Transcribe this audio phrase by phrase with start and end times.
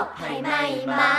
[0.00, 0.62] โรคภัยไม่
[1.00, 1.14] มา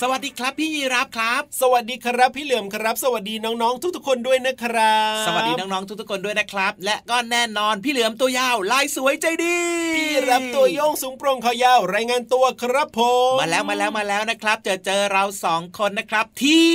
[0.00, 9.58] ส สดีครับพี่ยีรับครับ สวัสดีครับพี่เหลือมครับ สวัสดีน้องๆ ทุกๆคนด้วยนะครับ สวัสดีน้องๆทุกๆคนด้วยนะครับ และก็แน่นอนพี่เหลือมตัวยาวลายสวยใจดี
[9.96, 13.00] พี่รับตัวโยงสูงโปร่งคอยาวรายงานตัวครับผ
[13.34, 16.70] มมาแล้วมาแล้วมาแล้วนะครับเจอเจอเราสองคนนะครับ ที่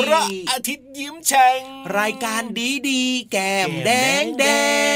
[0.00, 1.60] พระอาทิตย์ยิ้มแฉ่ง
[1.98, 3.90] รายการดีดีๆแก้มแก้แด
[4.22, 4.44] มงแดแด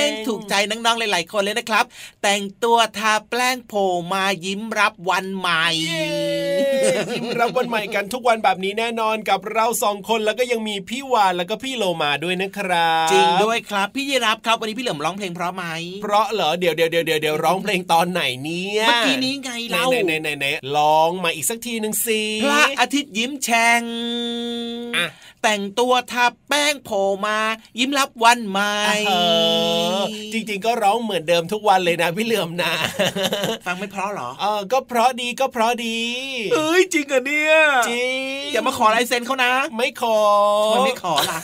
[0.04, 1.84] งงถูกใจน้องๆหลายๆคนเลยนะครับ
[2.22, 6.06] แต่งตัวทาแป้งโผล่มายิ้มรับวันใหม่เย้
[7.14, 15.64] ยิ้มรับวันใหม่กันทุกวันแบบนี้แน่นอนกับเราสองคนแล้วก็ยังมีพี่วานแล้วก็พี่โลมาด้วยนะครับจริงด้วยครับพี่ยีรับครับวันนี้พี่เหลือมร้องเพลงเพราะไหม
[16.02, 20.46] เพราะเหรอเดี๋ยวเดี๋ยวเดี๋ยวเดี๋ยวเดี๋ยวร้องเพลงตอนไหนเนี่ยเมื่อกี้นี้ไงไหนเราไหนไหนไหนไหน
[20.76, 23.82] ร้องมาอีกสักทีหนึ่งสิพระอาทิตย์ยิ้มแฉ่ง
[24.96, 25.06] อะ
[25.44, 27.38] แต่งตัวทาแป้งโผล่มา
[27.79, 28.76] ยิ้มรับวันใหม่
[29.08, 29.12] เอ
[29.99, 30.00] อ
[30.32, 32.73] จริงๆก็ร้องเหมือนเดิมทุกวันเลยนะพี่เหลือมนะ
[33.67, 35.99] ฟังไม่เพราะเหรอเออก็เพราะดีก็เพราะดี
[36.55, 37.55] เอ้ยจริงเหรอเนี่ย
[37.91, 38.17] จริง
[38.52, 40.19] อย่ามาขอลายเซ็นเขานะ ไม่ขอ
[40.64, 41.38] ทำไมไม่ขอล่ะ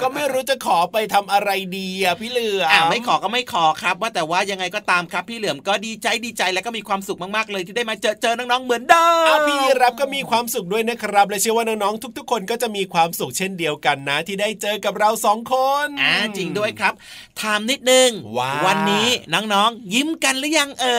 [0.00, 15.54] ก็ไม่รู้จะขอไปทำอะไรดีอะพี่เหลือมอ่าไม่ขอก็ไม่ขอครับ ว่าแต่ว่ายังไงก็ตามครับ พี่เหลือมก็ดีใจดีใจแล้วก็มีความสุขมากๆเลยที่ได้มาเจอเจอน้องๆเหมือนเดิมเอาพี่รับก็มีความสุขด้วยนะครับและเชื่อว่าน้องๆทุก ๆ คนก็ก็จะมีความสุขเช่นเดียวกันนะ ที่ได้เจอกับเราสองค
[15.84, 16.94] นอ่าจริงด้วยครับ
[17.40, 18.08] ถามนิดนึง
[18.38, 20.98] ว่าวันนี้น้องๆ ยิ้มกันหรือยังเอ่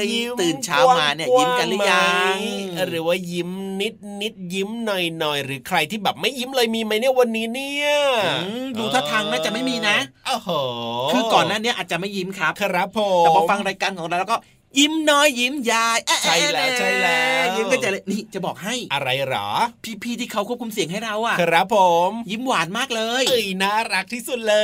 [0.00, 2.28] ยยิ้มตื่นเช้ามาเนี่ยยิ้มกันหรือยังไหม
[2.86, 3.50] หรือว่ายิ้ม
[3.80, 7.88] นิดนิดยิ้มหน่อยหน่อยหรือใครที่แบบไม่ยิ้มเลยมีไหมเนี่ยวันนี้เนี่ย
[8.26, 9.96] อืมดูท่าทางน่าจะไม่มีนะ
[10.26, 10.48] โอ้โห
[11.12, 14.38] คือก่อนหน้านี้อาจจะไม่ยิ้มครับครับผมแต่พอฟังรายการของเราแล้วก็
[14.78, 19.48] ยิ้มน้อยยิ้มยายเอ๊ะใช่แล้วใช่แล้วยิ้มก็จะเลยนี่จะบอกให้อะไรเหรอ
[20.02, 21.78] พี่ๆที่เขาควบคุมเสียงให้เราอะครับผ
[22.08, 24.56] ม ยิ้มหวานมากเลยเอ้ยน่ารักที่สุดเล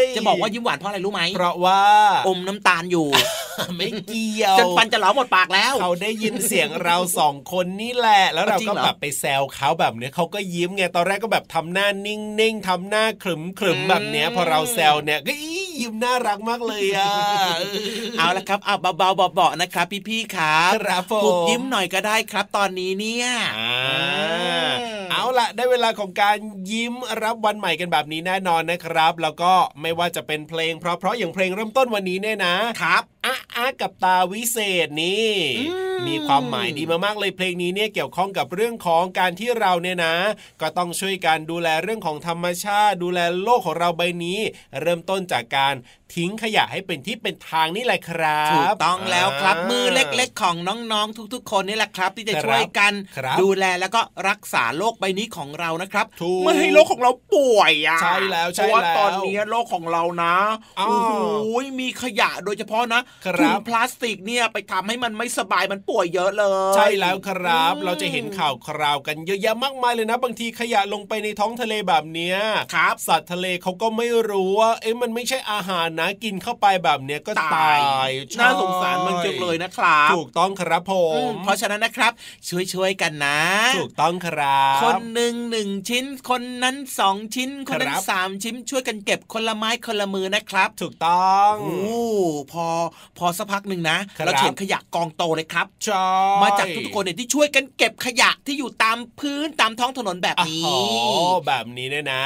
[0.00, 1.82] ย จะบอกว่ายิ้มหวานเพราะอะไรรู้ไหมเพราะว่า
[2.28, 3.08] อมน้ำตาลอยู่
[3.76, 17.10] ไม่เกี่ยวจนฟันจะเหลาหมดปากแล้วเขาได้ยินเสียงเราสองคนนี่แหละ แล้วเราจริงก็เหรอแบบไปแซวเขาแบบเนี้ยเขาก็ยิ้มไงตอนแรกก็แบบทำหน้านิ่งๆทำหน้าขรึมขรึมๆแบบเนี้ยพอเราแซวเนี่ยก็อียิ้มน่ารักมากเลยอะ
[18.18, 23.26] เอาละครับเอาเบาๆเบาๆนะครับ พี่ๆครับครับผมหุบยิ้มหน่อยก็ได้ครับ ตอนนี้เนี่ย
[23.58, 24.70] อ่า
[25.10, 26.36] เอาล่ะได้เวลาของการ
[26.70, 29.52] ยิ้มรับวันใหม่กันแบบนี้แน่นอนนะครับ แล้วก็
[29.82, 40.14] ไม่ว่าจะเป็นเพลง เพราะๆอย่างเพลงเริ่มต้นวันนี้เนี่ยนะครับอะอะกับตาวิเศษนี่อืมมีความหมายดีมากๆเลยเพลงนี้เนี่ยเกี่ยวข้องกับเรื่องของการที่เราเนี่ยนะ
[40.60, 44.38] ก็ต้องช่วยกันดูแลเรื่องของธรรมชาติ ดูแลโลกของเราใบนี้
[44.80, 45.74] เริ่มต้นจากการ
[46.14, 50.56] ทิ้งขยะให้เป็นที่เป็นทางนี่แหละครับถูกต้องแล้วครับามือเล็กๆ ของ
[50.92, 60.34] น้องๆทุก ๆ คนนี่แหละครับ ที่จะครับช่วยกันครับดูแลแล้วก็รักษาโลกใบนี้ของเรานะครับถูกไม่ให้โลกของเราป่วยอะใช่แล้วใช่เพราะว่าแล้วตอนนี้โลกของเรานะ
[60.78, 61.12] อ้าวโอ้โห
[61.80, 63.09] มีขยะโดยเฉพาะนะครับ
[63.40, 72.36] ถุงพลาสติกเนี่ยไปทำให้มันไม่สบายมันป่วยเยอะเลย ใช่แล้วครับอืมเราจะเห็นข่าวคราวกันเยอะแยะมากมายเลยนะ บางทีขยะลงไปในท้องทะเลแบบเนี้ย
[72.74, 77.78] ครับ สัตว์ทะเลเขาก็ไม่รู้ว่า เอ๊ะมันไม่ใช่อาหารนะกินเข้าไปแบบเนี้ยก็ตาย
[78.32, 82.12] ใช่น่าสงสารมันจังเลยนะครับ ถูกต้องครับผอืมมเพราะฉะนั้นนะครับ
[82.74, 83.40] ช่วยๆกันนะ
[83.76, 92.00] ถูกต้องครับ คนหนึ่งหนึ่งชิ้นคนนั้นสองชิ้น คนนั้คนรับสามชิ้นช่วยกันเก็บคนละไม้คนละมือนะครับ ถูกต้องโอ้
[92.52, 92.66] พอ
[93.18, 96.08] พอสักพักหนึ่งนะครับเราเห็นขยะกองโตเลยครับใช่
[96.42, 100.78] มาจากทุกๆคนเนี่ยที่ช่วยกันเก็บขยะที่อยู่ตามพื้นตามท้องถนนแบบนี้อ๋อ
[101.46, 102.24] แบบนี้เนี่ยนะ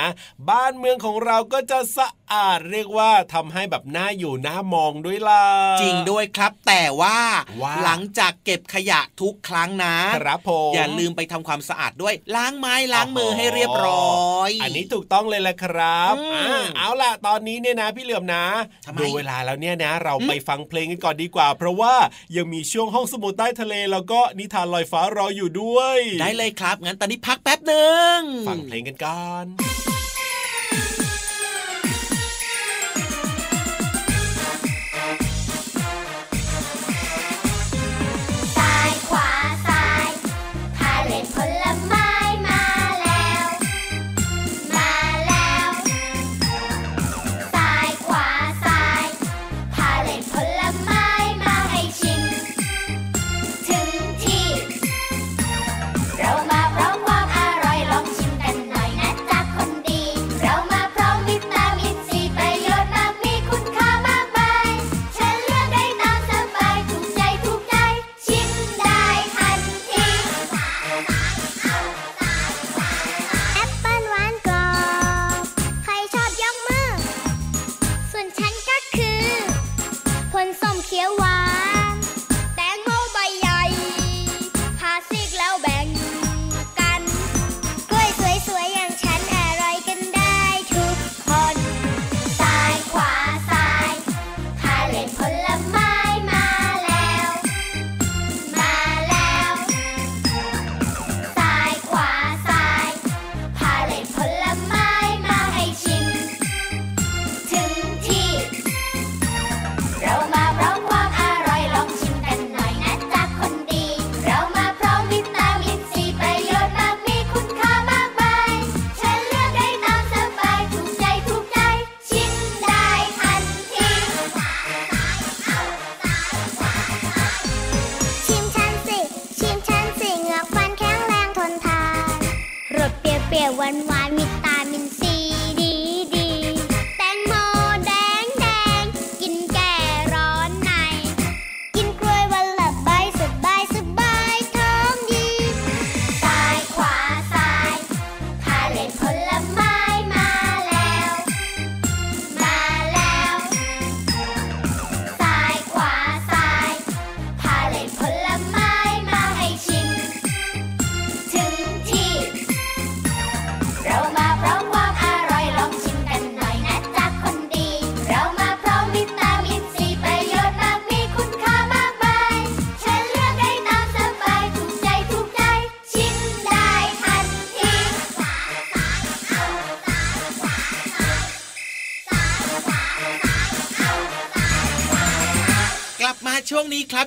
[0.51, 5.45] บ้านเมืองของเราก็จะสะอาดเรียกว่าทำให้แบบน่าอยู่น่ามองด้วยล่ะ
[5.83, 7.19] จริงด้วยครับ แต่ว่า
[7.63, 18.45] ว่าหลังจากเก็บขยะทุกครั้งนะครับผมอย่าลืมไปทำความสะอาดด้วยล้างไม้ล้างมือให้เรียบร้อย อันนี้ถูกต้องเลยแหละครับอืมอ่าเอาล่ะตอนนี้เนี่ยนะ พี่เหลือมนะ
[18.87, 21.95] ทำไมดูเวลาแล้วเนี่ยนะ เราไปฟังเพลงกันก่อนดีกว่า เพราะว่า
[22.37, 28.19] ยังมีช่วงห้องสมุดใต้ทะเล แล้วก็นิทานลอยฟ้ารออยู่ด้วย ได้เลยครับงั้นตอนนี้พักแป๊บหนึ่ง
[28.49, 29.47] ฟังเพลงกันก่อน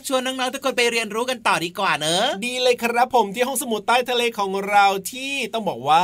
[0.07, 6.03] ช่วงนี้ครับชวนน้องๆทุกคนไปเรียนรู้กันต่อดีกว่าเนอะดีเลยครับผมที่ห้องสมุดใต้ทะเลของเราที่ต้องบอกว่า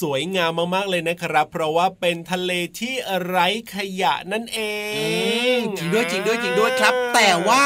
[0.00, 2.94] สวยงามมากๆเลยนะครับ เพราะว่าเป็นทะเลที่
[3.26, 4.60] ไร้ขยะนั่นเอ
[4.96, 5.06] อื
[5.58, 7.64] งมจริงด้วยจริงด้วยจริงด้วยครับ แต่ว่า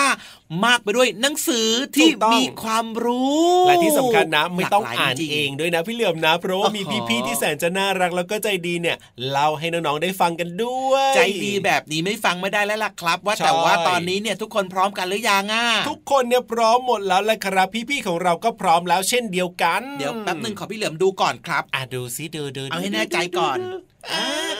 [0.64, 8.96] มากไปด้วยหนังสือที่ถูกต้องมีความรู้และที่สำคัญนะไม่ต้องหลกหลยอ่านจริๆเองด้วยนะพี่เหลือมนะ เพราะว่ามีโอ้โหพี่ๆที่แสนจะน่ารักแล้วก็ใจดีเนี่ย
[9.30, 23.97] เล่าให้น้องๆได้ฟังกันด้วย ใจดีแบบนี้ไม่ฟังไม่ได้แล้วล่ะครับ ว่าใช่แต่ว่าตอนนี้เนี่ยทุกคนพร้อมกันหรือยังอะทุกคนเนี่ยพร้อมหมดแล้วแหละครับพี่ๆของเราก็พร้อมแล้วเช่นเดียวกัน เดี๋ยวแป๊บหนึ่งขอพี่เหลือมดูก่อนครับอะดูซิดูดูเอาให้แน่ใจก่อนอ่า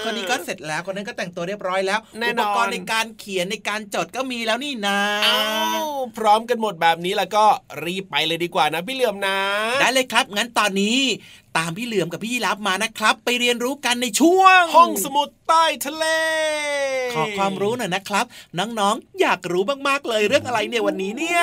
[0.05, 7.45] คนนี้ก็เสร็จแล้วคนนั้นก็แต่งตัวเรียบร้อยแล้วแน่อุนปอนกรณ์ในการเขียนในการจดก็มีแล้วนี่นะอ้าวพร้อมกันหมดแบบนี้แล้วก็
[7.85, 9.39] รีบไปเลยดีกว่านะพี่เหลือมนะ
[9.81, 10.99] ได้เลยครับ งั้นตอนนี้
[11.57, 16.05] ตามพี่เหลือมกับพี่ยีรับมานะครับ ไปเรียนรู้กันในช่วง ห้องสมุดใต้ทะเล
[17.15, 18.27] ขอความรู้หน่อยนะครับ
[18.59, 21.43] น้องๆ อยากรู้มากๆเลยเรื่องอะไรเนี่ยวันนี้เนี่ย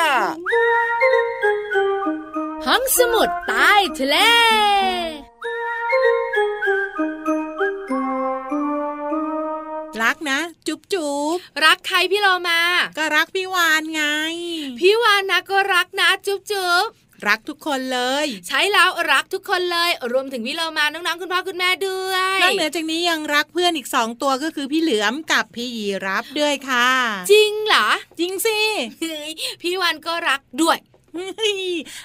[2.68, 4.18] ห้องสมุดใต้ทะเล
[10.04, 12.62] รักนะ จุ๊บจุ๊บรักใครพี่โลมา
[12.98, 14.04] ก็รักพี่วานไง
[14.80, 16.86] พี่วานนะก็รักนะ จุ๊บจุ๊บ
[17.28, 26.90] รักทุกคนเลย ใช้แล้วรักทุกคนเลย รวมถึงพี่โลมาน้องๆคุณพ่อคุณแม่ด้วยนอกเหนือจากนี้ยังรักเพื่อนอีกสองตัวก็คือพี่เหลือมกับพี่ยีรับด้วยค่ะ
[27.32, 27.88] จริงเหรอ
[28.20, 28.60] จริงสิ
[29.00, 30.78] เฮ้ยพี่วานก็รักด้วย
[31.16, 31.60] เฮ้ย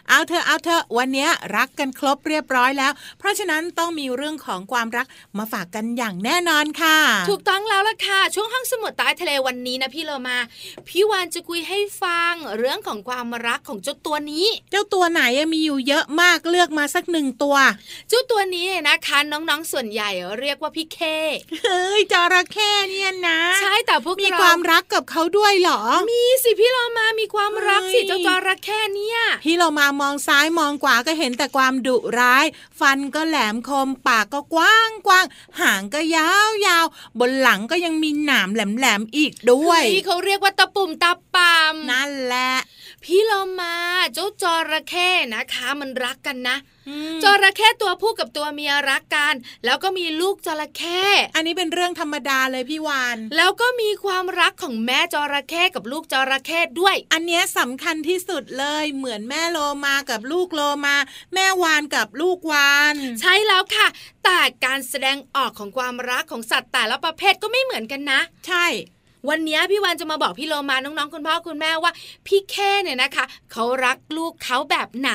[0.09, 5.07] เอาเธอะเอาเธอะวันเนี้ยรักกันครบเรียบร้อยแล้ว เพราะฉะนั้นต้องมีเรื่องของความรัก
[5.39, 6.99] มาฝากกันอย่างแน่นอนค่ะ
[7.31, 10.39] ถูกต้องแล้วล่ะค่ะ ช่วงห้องสมุดใต้ทะเลวันนี้นะพี่โลมา
[10.89, 17.57] พี่วานจะคุยให้ฟังเรื่องของความรักของเจ้าตัวนี้ เจ้าตัวไหนอะมีอยู่เยอะมากเลือกมาสักหนึ่งตัว
[18.09, 20.99] เจ้าตัวนี้เนี่ยนะคะน้องๆส่วนใหญ่เรียกว่าพี่เค
[21.65, 29.00] เฮ้ยจระเข้เนี่ยนะ ใช่แต่พวกมีเรความรักกับเขาด้วยเหรอ มีสิพี่โลมามีความรักสิเฮ้ยเจ้าจระเข้เนี่ย
[29.43, 32.45] พี่เรามามองซ้ายมองขวาก็เห็นแต่ความดุร้าย
[32.81, 35.27] ฟันก็แหลมคมปากก็กว้างกว้าง
[35.61, 36.87] หางก็ยาวยาว
[37.19, 42.53] บนหลังก็ยังมีหนามแหลมแหลมๆอีกด้วยที่เขาเรียกว่าตะปุ่มตะปามนั่นแหละ
[43.05, 43.75] พี่โลมา
[44.15, 46.57] เจ้าจระเข้นะคะ มันรักกันนะ
[46.89, 51.03] อืมจระเข้ตัวผู้กับตัวเมียรักกัน แล้วก็มีลูกจระเข้
[51.35, 60.97] อันนี้เป็นเรื่องธรรมดาเลยพี่วานแล้วก็มีความรักของแม่จระเข้กับลูกจระเข้ด้วย อันเนี้ยสำคัญที่สุดเลยเหมือนแม่โลมากับลูกโลมา
[61.35, 63.87] แม่วานกับลูกวาน ใช่แล้วค่ะ
[64.25, 68.67] แต่การแสดงออกของความรักของสัตว์แต่ละประเภทก็ไม่เหมือนกันนะ ใช่
[69.29, 71.93] วันนี้พี่วันจะมาบอกพี่โลมาน้องๆ คุณพ่อคุณแม่ว่า
[72.27, 75.13] พี่แค่เนี่ยนะคะเขารักลูกเขาแบบไหน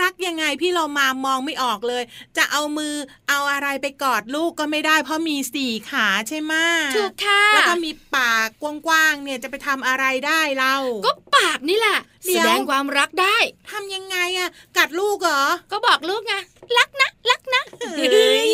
[0.00, 2.02] รักยังไงพี่โลมามองไม่ออกเลย
[2.36, 2.94] จะเอามือ
[3.28, 6.54] เอาอะไรไปกอดลูกก็ไม่ได้ เพราะมีสี่ขาใช่ไหม
[6.96, 10.74] ถูกค่ะแล้วก็มีปากกว้างๆเนี่ยจะไปทำอะไรได้เรา
[11.06, 13.36] ก็ปากนี่แหละเดี๋แสยวดงความรักได้
[13.70, 16.34] ทำยังไงอะกัดลูกเหรอก็บอกลูกไง
[16.78, 17.62] รักนะรักนะ
[17.98, 18.52] เฮ้ย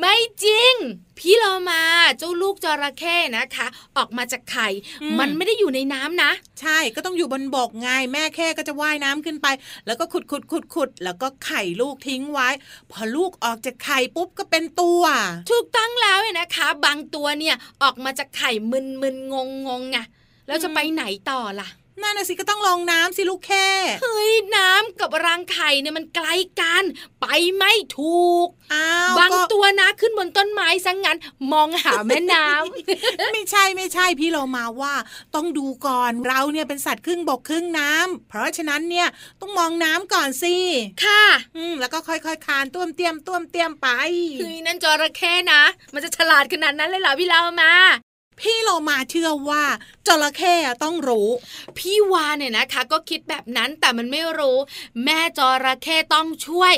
[0.00, 0.74] ไม่จริง
[1.18, 1.82] พี่โลมา
[2.18, 4.68] เจ้าลูกจระเข้นะคะ ออกมาจากไข่
[5.18, 9.46] มันไม่ได้อยู่ในน้ำนะ ใช่ก็ต้องอยู่บนบกไงแม่แค่ก็จะว่ายน้ำขึ้นไป
[9.86, 12.48] แล้วก็ขุดขุดขุดขุดแล้วก็ไข่ลูกทิ้งไว้
[12.90, 15.02] พอลูกออกจากไข่ปุ๊บก็เป็นตัว
[15.50, 19.98] ถูกต้องแล้วเนี่ยนะคะ บางตัวเนี่ยออกมาจากไข่มึนมึนงงงงๆไง
[20.46, 21.68] แล้วจะไปไหนต่อล่ะ
[22.02, 23.68] นั่นน่ะสิก็ต้องลงน้ำสิลูกแค่
[24.02, 26.28] เฮ้ยน้ำกับรังไข่เนี่ยมันไกล
[26.60, 26.84] กัน
[27.20, 27.26] ไป
[27.56, 31.18] ไม่ถูกอ้าวบางก็ตัวนะขึ้นบนต้นไม้ซะงั้น
[31.52, 34.94] มองหาแม่น้ำไม่ใช่ไม่ใช่พี่เรามาว่า
[35.34, 39.08] ต้องดูก่อนเราเนี่ยเป็นสัตว์ครึ่งบกครึ่งน้ำเพราะฉะนั้นเนี่ย
[39.40, 40.56] ต้องมองน้ำก่อนสิ
[41.04, 41.24] ค่ะ
[41.56, 43.88] อืมแล้วก็ค่อยๆคลานต้วมเตรียมต้วมเตรียมไป
[44.38, 45.62] เฮ้ยนั่นจระเข้นะ
[45.94, 47.72] มันจะฉลาดขนาดนั้นเลยเหรอพี่เรามา
[48.40, 49.64] พี่เรามาเชื่อว่า
[50.06, 50.54] จระเข้
[50.84, 51.28] ต้องรู้
[51.78, 54.56] พี่วานเนี่ยนะคะ ก็คิดแบบนั้นแต่มันไม่รู้
[55.04, 56.74] แม่จระเข้ต้องช่วย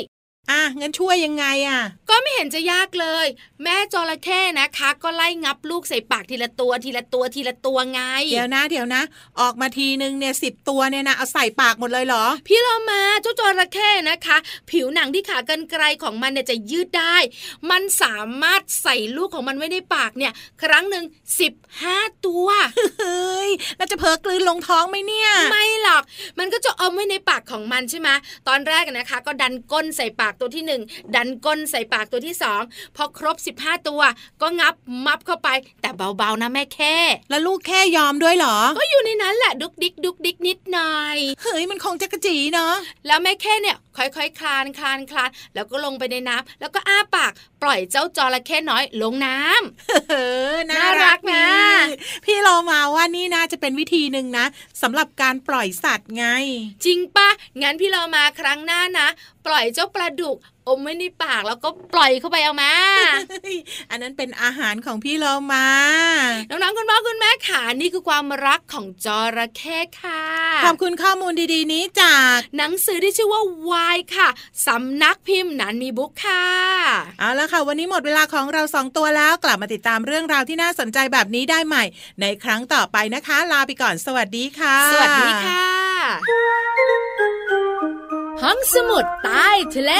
[0.49, 3.25] อะงั้นช่วยยังไงอะ ก็ไม่เห็นจะยากเลย
[3.63, 9.03] แม่จระเข้นะคะ ก็ไล่งับลูกใส่ปากทีละตัวทีละตัวทีละตัวไง เดี๋ยวนะเดี๋ยวนะ
[9.39, 14.37] ออกมาทีนึงเนี่ยสิบตัวเนี่ยนะเอาใส่ปากหมดเลยเหรอ พี่เรามาเจ้าจระเข้นะคะ
[14.69, 17.17] ผิวหนังที่ขากรรไกรของมันเนี่ยจะยืดได้
[17.69, 20.31] มันสามารถใส่ลูกของมันไว้ในปากเนี่ย
[20.63, 21.03] ครั้งหนึ่ง
[21.39, 22.47] สิบห้าตัว
[22.99, 26.03] เฮ้ยแล้วจะเผลอกลืนลงท้องไหมเนี่ย ไม่หรอก
[26.39, 28.09] มันก็จะเอาไว้ในปากของมันใช่ไหม
[28.47, 30.81] ตอนแรกอะนะคะ ก็ดันก้นใส่ปากากตัวที่หนึ่ง
[31.15, 32.61] ดันก้นใส่ปากตัวที่สอง
[32.95, 34.01] พอครบ 15 ตัว
[34.41, 34.73] ก็งับ
[35.05, 35.49] มับเข้าไป
[35.81, 36.95] แต่เบาๆนะแม่แค่
[37.29, 42.73] แล้วลูกแค่ยอมด้วยเหรอ ก็อยู่ในนั้นแหละดุกดิกดุกดิกนิดหน่อยเฮ้ยมันคงจะกระจีเนาะ
[43.07, 50.15] แล้วแม่แค่เนี่ยค่อยๆคลานคลานคลานแล้วก็ลงไปในน้ำแล้วก็อ้าปากปล่อยเจ้าจระเข้น้อยลงน้ำเอ
[50.53, 51.45] อน่าน่ารัรักกนะ
[51.89, 51.95] ดี
[52.25, 54.45] พี่เรามาว่านี่น่าจะเป็นวิธีหนึ่งนะ
[54.81, 56.25] สำหรับการปล่อยสัตว์ไง
[56.85, 57.29] จริงปะ
[57.61, 59.07] งั้นพี่เรามาครั้งหน้านะ
[59.45, 60.37] ปล่อยเจ้าปลาดุก
[60.67, 62.73] อมไว้ในปากแล้วก็ปล่อยเข้าไปเอามา
[63.91, 65.67] อันนั้นเป็นอาหารของพี่เรามา
[66.49, 70.23] น้องๆคุณพ่อคุณแม่ขานี่คือความรักของจระเข้ค่ะ
[70.65, 74.29] ขอบคุณข้อมูลดีๆนี้จากหนังสือที่ชื่อว่าวายค่ะ
[74.67, 76.45] สำนักพิมพ์นันมีบุ๊กค่ะ
[77.19, 81.83] เอาละค่ะ วันนี้หมดเวลาของเราสองตัวแล้วกลับมาติดตามเรื่องราวที่น่าสนใจแบบนี้ได้ใหม่
[82.21, 85.65] ในครั้งต่อไปนะคะ ลาไปก่อนสวัสดีค่ะ สวัสดีค่ะ
[86.27, 86.90] ห้
[88.51, 89.91] องสมุดใต้ทะเล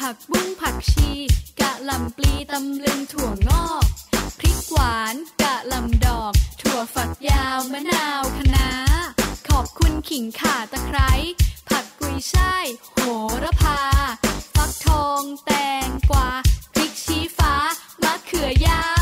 [0.00, 1.10] ผักบุ้งผักชี
[1.60, 3.84] กะหล่ำปลีตำลึงถั่วงอก
[4.38, 8.68] พริกหวานกะหล่ำดอก ถั่วฝักยาวมะนาวคะน้า
[9.48, 11.10] ขอบคุณขิงข่าตะไคร้
[11.68, 13.00] ผักกุยช่ายโห
[13.42, 13.80] ระพา
[14.54, 15.50] ฟักทองแต
[15.86, 16.28] งกวา
[16.72, 17.54] พริกชี้ฟ้า
[18.02, 18.99] มะเขือยาว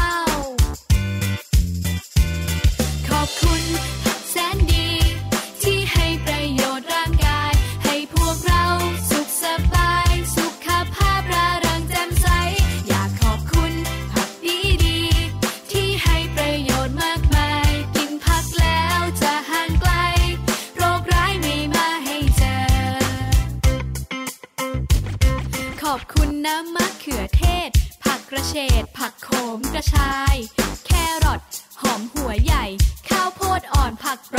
[28.60, 30.34] เฉดผักโขมกระชาย
[30.86, 30.90] แค
[31.24, 31.40] รอท
[31.82, 32.64] หอมหัวใหญ่
[33.08, 34.37] ข้าวโพดอ่อนผักร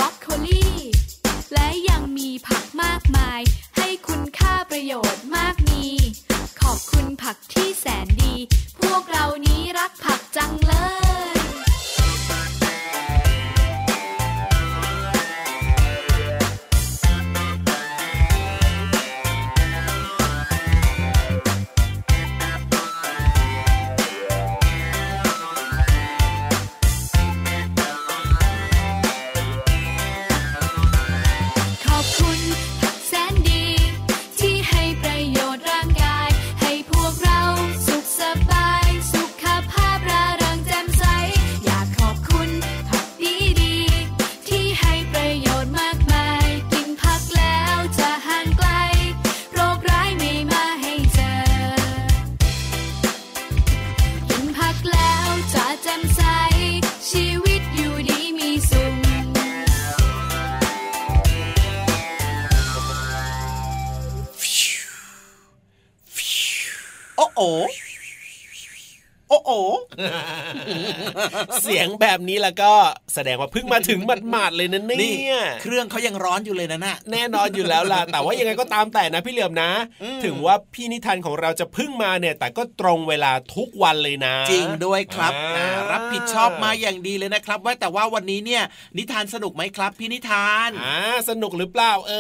[71.62, 72.72] เสียงแบบนี้แล้วก็
[73.14, 79.72] แสดงว่าเพิ่งมาถึงหมาดๆเลยนะเนี่นี่ยเครื่องเขายังร้อนอยู่เลยนะน่ะแน่นอนอยู่แล้วล่ะแต่ว่ายังไงก็ตามแต่นะพี่เหลือมนะ
[80.04, 88.64] อืมถึงว่าพี่นิทานของเราจะเพิ่งมาเนี่ย แต่ก็ตรงเวลาทุกวันเลยนะ จริงด้วยครับอ่าอ่ารับผิดชอบมาอย่างดีเลยนะครับ ว่าแต่ว่าวันนี้เนี่ย
[88.98, 90.98] นิทานสนุกไหมครับ พี่นิทานอ่า
[91.30, 92.14] สนุกหรือเปล่าเอ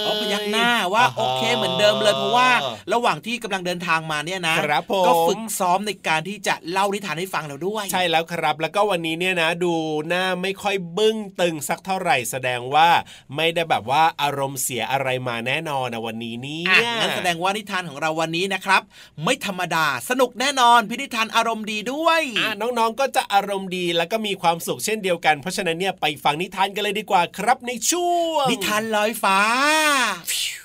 [0.00, 2.50] ออ๋อพยักหน้าว่าโอเคเหมือนเดิมเลยเพราะว่า
[2.92, 9.74] ระหว่างที่กำลังเดินทางมาเนี่ยนะครับผมก็ฝึกซ้อมในการที่จะเล่านิทานให้ฟังเราด้วย ใช่แล้วครับ แล้วก็วันนี้เนี่ยนะดู
[10.08, 12.88] หน้าไม่ค่อยบึ้งตึงสักเท่าไหร่แสดงว่า
[13.36, 18.82] ไม่ได้แบบว่าอารมณ์เสียอะไรมาแน่นอนนะวันนี้เนี่อะยงั้นแสดงว่านิทานของเราวันนี้นะครับ
[19.24, 29.38] ไม่ธรรมดาสนุกแน่นอนพินิทานอารมณ์ดีด้วยอะน้องๆก็จะอารมณ์ดีแล้วก็มีความสุขเช่นเดียวกัน เพราะฉะนั้นเนี่ยไปฟังนิทานกันเลยดีกว่าครับในช่วง นิทานลอยฟ้า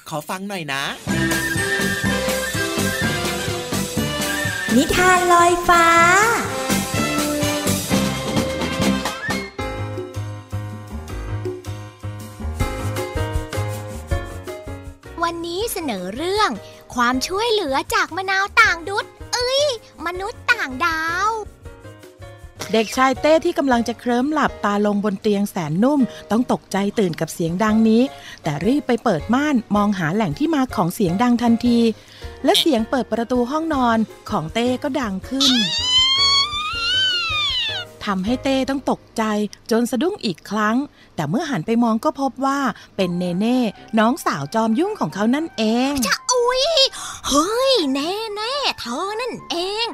[0.10, 0.84] ขอฟังหน่อยนะ
[4.77, 5.86] นิทานลอยฟ้า
[15.23, 16.49] วันนี้เสนอเรื่อง
[16.95, 19.63] ความช่วยเหลือจากมะนาวต่างดุษเอ้ย
[20.05, 21.29] มนุษย์ต่างดาว
[22.73, 25.99] เด็กชายเต้ที่กำลังจะเคลิ้มหลับตาลงบนเตียงแสนนุ่ม
[26.32, 28.01] ต้องตกใจตื่นกับเสียงดังนี้
[28.43, 31.79] แต่รีบไปเปิดม่านมองหาแหล่งที่มาของเสียงดังทันที
[32.43, 33.97] และเสียงเปิดประตูห้องนอน
[34.30, 35.52] ของเต้ก็ดังขึ้น
[38.10, 39.24] ทำให้เต้ต้องตกใจ
[39.72, 40.78] จนสะดุ้งอีกครั้ง
[41.15, 42.60] แต่เมื่อหันไปมองก็พบว่า
[42.95, 43.60] เป็นเนเน่
[44.00, 46.63] น้องสาวจอมยุ่งของเขานั่นเองจะอุ๊ย
[47.28, 49.86] เฮ้ยแน่แน่ๆเธอนั่นเอง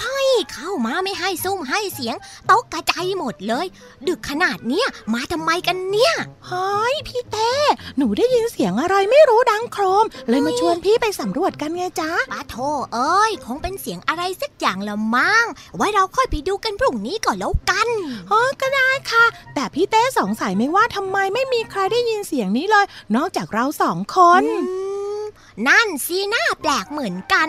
[0.00, 2.16] เฮ้ยเข้ามาไม่ให้ซุ่มให้เสียง
[2.50, 3.66] ตกกระจายหมดเลย
[4.08, 6.14] ดึกขนาดเนี้ยมาทำไมกันเนี่ย
[6.46, 7.52] เฮ้ยพี่เต้
[7.96, 12.56] หนูได้ยินเสียงอะไรไม่รู้ดังโครม เลยมาชวนพี่ไปสำรวจกันไงจ๊ะปาโท
[12.94, 15.44] เอ้ยคงเป็นเสียงอะไรสักอย่างละมั้ง
[15.76, 17.88] ไว้เราค่อยไปดูกันพรุ่งนี้ก่อนแล้วกัน
[18.30, 19.24] อ๋อก็ได้ค่ะ
[19.54, 24.78] แต่พี่เต้สงสัยไหมว่าทำไมไม่มีใครได้ยินเสียงนี้เลย นอกจากเราสองคนอื
[25.20, 25.22] ม
[25.68, 27.48] นั่นสิหน้าแปลกเหมือนกัน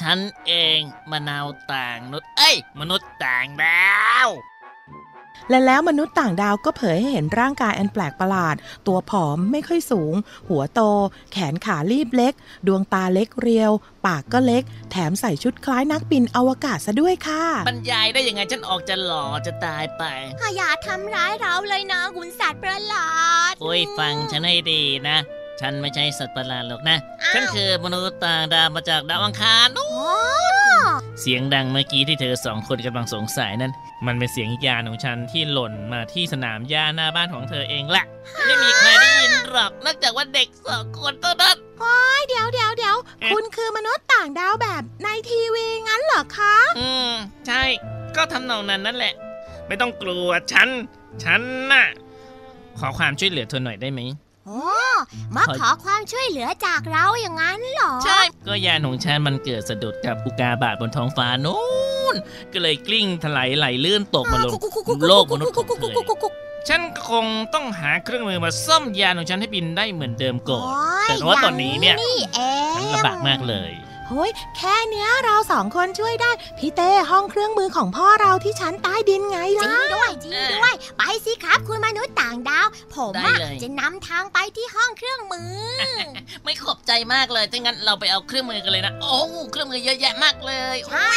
[0.00, 4.28] ฉันเองมะนาวต่างนุษย์เอ้ย มนุษย์ต่างดาว
[5.50, 10.14] และแล้วมนุษย์ต่างดาวก็เผยให้เห็นร่างกายอันแปลกประหลาด ตัวผอมไม่ค่อยสูง
[10.48, 10.80] หัวโต
[11.32, 12.32] แขนขาลีบเล็ก
[12.66, 13.72] ดวงตาเล็กเรียว
[14.06, 20.02] ปากก็เล็ก แถมใส่ชุดคล้ายนักบินอวกาศซะด้วยค่ะ บรรยายได้ยังไงฉันออกจะหล่อจะตายไป
[20.56, 23.10] อย่าทำร้ายเราเลยนะคุณสัตว์ประหลา
[23.50, 25.18] ดโอ้ยฟังฉันให้ดีนะ
[25.60, 30.65] ฉันไม่ใช่สัตว์ประหลาดหรอกนะอ้าวฉันคือมนุษย์ต่างดาวมาจากดาวอังคารนู่นอ๋อ
[31.20, 33.72] เสียงดังเมื่อกี้ที่เธอสองคนกำลังสงสัยนั่น
[34.06, 38.04] มันเป็นเสียงยานของฉันที่หล่นมาที่สนามหญ้าหน้าบ้านของเธอเองแหละ
[38.46, 41.56] ไม่มีใครได้ยินหรอกนอกจากว่าเด็กสองคนเท่านั้น
[42.28, 47.10] เดี๋ยวเดี๋ยวเดี๋ยวเอ๊ะคุณคือมนุษย์ต่างดาวแบบในทีวีงั้นเหรอคะ อืม
[47.46, 47.62] ใช่
[48.16, 49.14] ก็ทำนองนั้นนั่นแหละ
[49.66, 50.68] ไม่ต้องกลัวฉัน
[51.24, 51.86] ฉันน่ะ
[52.78, 54.00] ขอความช่วยเหลือเธอหน่อยได้ไหม
[54.46, 54.62] โอ้
[55.36, 61.62] มาขอความช่วยเหลือจากเราอย่างนั้นเหรอ ใช่ ก็ยานของฉันมันเกิดสะดุดกับอุกาบาตบนท้องฟ้านู้
[62.14, 62.16] น
[62.52, 64.52] ก็เลยกลิ้งถลายไหลลื่นตกมาลง
[65.08, 66.32] โลกมนุษย์ของเธอ
[66.68, 70.64] ฉันคงต้องหาเครื่องมือมาซ่อมยานของฉันให้บินได้เหมือนเดิมก่อน
[71.08, 72.40] แต่ว่าตอนนี้เนี่ยนี่เอ
[72.76, 73.72] ฉันงลำบากมากเลย
[74.10, 85.54] เฮ้ยแค่เนี้ยเราสองคนช่วยได้ พี่เต้ห้องเครื่องมือของพ่อเราที่ชั้นใต้ดินไงจริล่ะงด้วยจริงด้วย ไปสิครับคุณมนุษย์ต่างดาว ผมได้อะเลย จะนำทางไปที่ห้องเครื่องมือ
[86.44, 89.18] ไม่ขอบใจมากเลยถ้างั้นเราไปเอาเครื่องมือกันเลยนะ โอ้
[89.52, 91.12] เครื่องมือเยอะแยะมากเลยใช่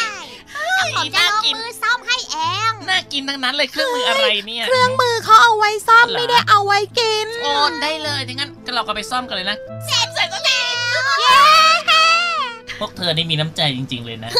[0.75, 2.37] แล้วผมจะน่าลงกินมือซ่อมให้เอ
[2.71, 7.51] ง น่ากินทั้งนั้นเลยเครื่องมืออะไรเนี่ย เครื่องมือเขาเอาไว้ซ่อมเหรอ ไม่ได้เอาไว้กิน โอ้
[7.83, 10.08] ได้เลยถ้างั้นก็เราก็ไปซ่อมกันเลยนะ เสร็จเสร็จแล้ว
[12.79, 14.31] พวกเธอนี่มีน้ำใจจริง ๆ เลยนะ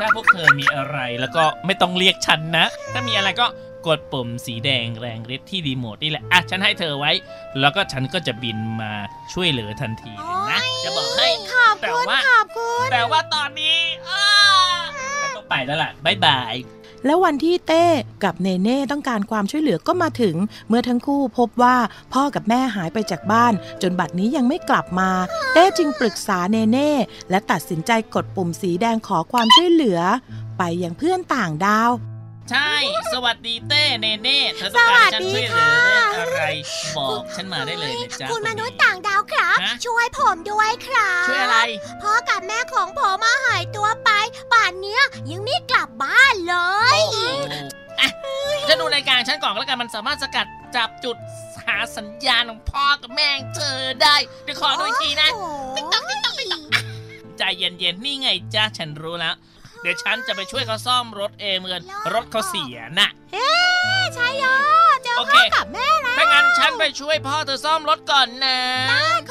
[0.00, 3.46] ถ้าพวกเธอมีอะไรแล้วก็ไม่ต้องเรียกฉันนะ ถ้ามีอะไรก็
[3.86, 7.12] กดปุ่มสีแดงแรงฤทธิ์ที่รีโมทนี่แหละ อะ ฉันให้เธอไว้
[7.60, 8.92] แล้วก็ฉันก็จะบินมา
[9.32, 13.76] ช่วยเหลือทันทีเลยนะ จะบอกให้ ขอบแต่คุณว่า ขอบคุณ แต่ว่าตอนนี้
[14.10, 14.26] อ้า
[15.22, 16.54] ฉันต้องไปแล้วล่ะ บ๊ายบาย
[17.06, 17.86] และววันที่เต้
[18.24, 20.36] กับเนเน่ต้องการความช่วยเหลือก็มาถึง
[20.68, 21.76] เมื่อทั้งคู่พบว่า
[22.12, 25.10] พ่อกับแม่หายไปจากบ้าน จนบัดนี้ยังไม่กลับมา
[25.52, 26.92] เต้จึงปรึกษาเนเน่
[27.30, 30.00] และตัดสินใจกดปุ่มสีแดงขอความช่วยเหลือ
[30.58, 31.90] ไปยังเพื่อนต่างดาว
[32.50, 32.72] ใช่
[33.12, 36.42] สวัสดีเต้เนเน่เธอต้องการให้ฉันช่วยเหลือเรื่องอะไร
[36.96, 41.58] บอกฉันมาได้เลยนะจ๊ะคุณมนนุษนี้ย์ต่างดาวครับฮะช่วยผมด้วยครับช่วยอะไร
[42.02, 44.10] พ่อกับแม่ของผมมาหายตัวไป
[44.52, 46.56] ป่านเนี้ยยังไม่กลับบ้านเล
[46.96, 47.26] ยโอ้
[48.00, 48.10] อะ
[48.68, 51.16] จะดูรายการฉันก่อนก็แล้วกันมันสามารถสกัดจับจุด
[51.66, 56.82] หาสัญญาณของพ่อกับแม่ของเธอได้ เดี๋ยวขอดูอีกทีนะโอ้ติ๊กต๊อกติ๊กต๊อกติ๊กต๊อกอะ
[57.38, 59.34] ใจเย็นๆ นี่ไงจ้าฉันรู้แล้ว
[59.84, 61.82] เดี๋ยวฉันจะไปช่วยเขาซ่อมรถเองเหมือน
[62.14, 63.10] รถเขาเสียน่ะ
[64.14, 64.56] ใช่ยอ
[65.02, 68.58] เจอโอเคพ่อกับแม่แล้วถ้างั้นฉันไปช่วยพ่อเธอซ่อมรถก่อนนะ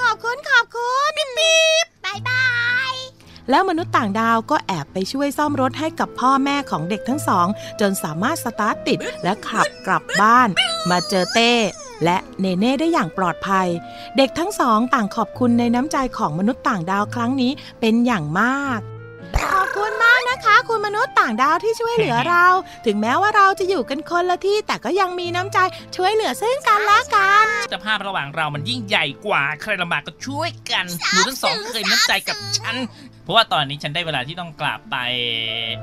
[0.02, 2.46] ขอบคุณขอบคุณปิ๊บปิ๊บ bye bye
[2.92, 7.48] แล้วมนุษย์ต่างดาวก็แอบไปช่วยซ่อมรถให้กับพ่อแม่ของเด็กทั้งสอง
[7.80, 10.50] จนสามารถสตาร์ทติดและขับกลับบ้าน
[10.90, 11.54] มาเจอเต้
[12.04, 13.68] และเนเน่ได้อย่างปลอดภัย
[14.18, 18.82] เด็กทั้งสองต่างขอบคุณในน้ำใจของมนุษย์ต่างดาวครั้งนี้เป็นอย่างมาก
[19.42, 22.46] ขอบคุณมากนะคะ คุณมนุษย์ต่างดาวที่ช่วยเหลือเรา
[22.86, 25.58] ถึงแม้ว่าเราจะอยู่กันคนละที่ แต่ก็ยังมีน้ำใจ
[25.96, 32.76] ช่วยเหลือซึ่งกันและกันแต่ภาพระหว่างเรามันยิ่งใหญ่กว่า ใครลำบากก็ช่วยกันหนูทั้งสองเคยน้ำใจกับฉัน
[33.24, 34.98] เพราะว่าตอนนี้ฉันได้เวลาที่ต้องกลับไป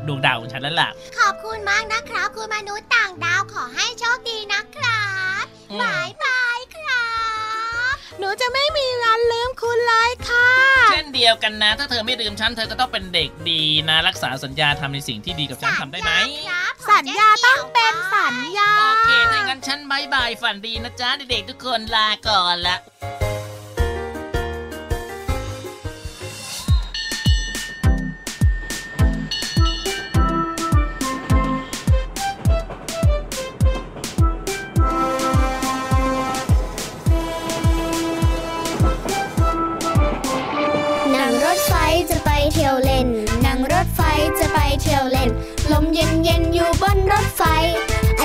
[0.06, 5.04] ดวงดาวของฉันแล้วล่ะ ขอบคุณมากนะครับ คุณมนุษย์ต่างดาวขอให้โชคดีนะครั
[5.42, 7.08] อืม bye bye ครั
[7.92, 8.64] บ หนูจะไม่
[11.22, 16.12] ดียวกันนะ ถ้าเธอไม่ลืมฉันเธอก็ต้องเป็นเด็กดีนะ รักษาสัญญาทำในสิ่งที่ดีกับฉันทำได้ไหม
[16.48, 22.76] ครับสัญญาต้องเป็นสัญญา โอเค ถ้าอย่างนั้นฉัน bye bye ฝันดีนะจ๊ะ เด็กๆทุกคนลาก่อนละ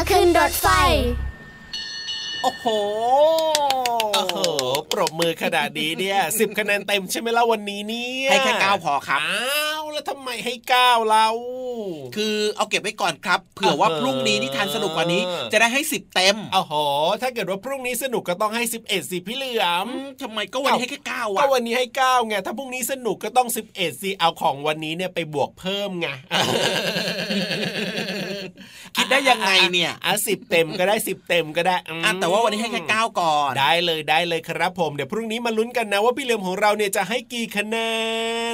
[0.00, 0.68] มาขึ้นรถไฟ
[2.42, 2.66] โอ้โห
[4.14, 4.38] โอ้โห
[4.92, 11.28] ปรบมือขนาดนี้เนี่ยสิบคะแนนเต็มใช่ไหมล่ะวันนี้เนี่ยให้แค่เก้าพอครับอ้าวแล้วทำไมให้เก้าเรา
[12.16, 16.74] คือเอาเก็บไว้ก่อนครับ เผื่อว่าพรุ่งนี้นิทานสนุกกว่านี้ จะได้ให้สิบเต็มโอ้โห
[17.22, 26.08] ถ้าเกิดว่าพรุ่งนี้สนุกก็ต้องให้11สิพี่เหลือมอืมทำไมก็วันนี้ให้แค่เก้าอะวันนี้ให้9ไงถ้าพรุ่งนี้สนุกก็ต้อง11สิเอาของวันนี้เนี่ยไปบวกเพิ่มไง
[28.96, 37.76] คิดได้ยังไงเนี่ยอะสิบเต็มก็ได้สิบเต็มก็ได้มอะแต่ว่าวันนี้ให้แค่เก้าก่อน ได้เลยได้เลยครับผมเดี๋ยวพรุ่งนี้มาลุ้นกันนะว่าพี่เหลือมของเราเนี่ยจะให้กี่คะแน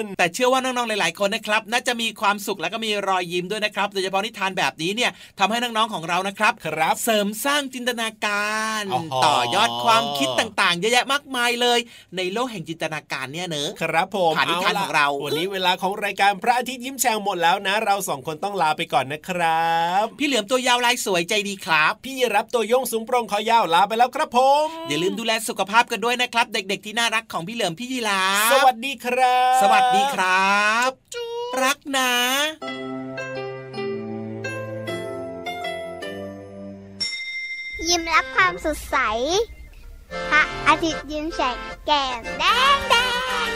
[0.00, 11.78] น แต่เชื่อว่าน้องๆหลาย ๆ คนนะครับ น่าจะมีความสุขและก็มีรอยยิ้มด้วยนะครับโดยเฉพาะนิทานแบบนี้เนี่ยทำให้น้องๆของเรานะครับครับ เสริมสร้างจินตนาการอ๋อต่อยอดความคิดต่างๆเยอะแยะมากมายเลย
[12.16, 19.83] ในโลกแห่งจินตนาการเนี่ยเนอะครับผมผ่านนิทานล่ะของเราวันนี้เวลาของรายการพระอาทิตย์ยิ้มแฉ่งหมดแล้วนะ เราสองคนต้องลาไปก่อนนะครับ
[20.18, 30.90] พี่เหลือมตัวยาวลายสวยใจดีครับ พี่รับตัวโยงสูงโปร่งคอยาวลาไปแล้วครับผมอย่าลืมดูแลสุขภาพกันด้วยนะครับ เด็กๆที่น่ารักของพี่เหลือมพี่ยีราฟสวัสดีครับ สวัสดีครับ
[31.62, 32.12] รักนะ
[37.88, 38.96] ยิ้มรับความสดใส
[40.30, 42.44] พระอาทิตย์ยิ้มแฉกแก้มแด
[42.76, 42.94] งแด
[43.46, 43.48] ง